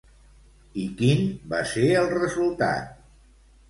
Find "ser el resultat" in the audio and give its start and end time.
1.77-3.03